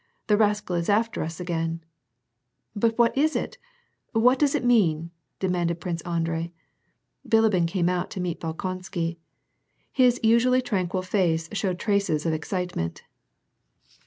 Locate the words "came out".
7.67-8.09